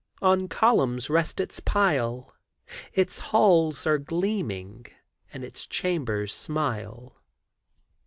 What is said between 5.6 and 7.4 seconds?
chambers smile."